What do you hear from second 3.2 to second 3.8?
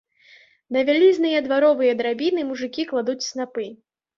снапы.